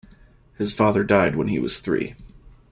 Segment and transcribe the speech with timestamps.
[0.57, 2.15] His father died when he was three.